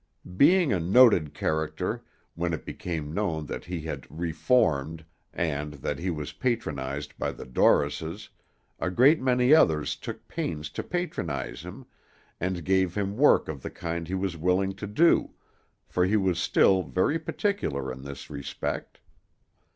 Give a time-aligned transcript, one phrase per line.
[0.35, 2.03] Being a noted character,
[2.33, 7.45] when it became known that he had "reformed," and that he was patronized by the
[7.45, 8.29] Dorrises,
[8.79, 11.85] a great many others took pains to patronize him,
[12.39, 15.35] and give him work of the kind he was willing to do,
[15.87, 18.99] for he was still very particular in this respect.